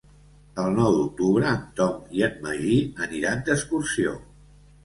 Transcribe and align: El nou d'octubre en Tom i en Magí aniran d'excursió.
El 0.63 0.69
nou 0.77 0.95
d'octubre 0.99 1.51
en 1.57 1.61
Tom 1.81 2.09
i 2.21 2.25
en 2.29 2.39
Magí 2.47 2.81
aniran 3.09 3.47
d'excursió. 3.51 4.19